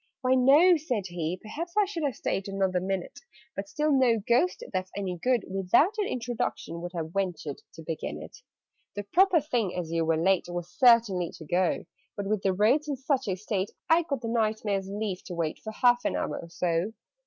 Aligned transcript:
"Why, 0.21 0.33
no," 0.33 0.77
said 0.77 1.05
he; 1.09 1.37
"perhaps 1.39 1.75
I 1.77 1.85
should 1.85 2.01
Have 2.01 2.15
stayed 2.15 2.47
another 2.47 2.79
minute 2.79 3.19
But 3.55 3.69
still 3.69 3.91
no 3.91 4.17
Ghost, 4.19 4.63
that's 4.73 4.89
any 4.97 5.19
good, 5.19 5.45
Without 5.47 5.93
an 5.99 6.07
introduction 6.07 6.81
would 6.81 6.93
Have 6.93 7.13
ventured 7.13 7.61
to 7.75 7.83
begin 7.83 8.19
it. 8.19 8.35
"The 8.95 9.03
proper 9.03 9.39
thing, 9.39 9.75
as 9.75 9.91
you 9.91 10.03
were 10.03 10.17
late, 10.17 10.47
Was 10.49 10.71
certainly 10.71 11.29
to 11.33 11.45
go: 11.45 11.85
But, 12.17 12.25
with 12.25 12.41
the 12.41 12.51
roads 12.51 12.87
in 12.87 12.95
such 12.95 13.27
a 13.27 13.35
state, 13.35 13.69
I 13.91 14.01
got 14.01 14.21
the 14.21 14.27
Knight 14.27 14.61
Mayor's 14.65 14.89
leave 14.89 15.23
to 15.25 15.35
wait 15.35 15.59
For 15.63 15.71
half 15.71 16.03
an 16.03 16.15
hour 16.15 16.39
or 16.39 16.49
so." 16.49 16.93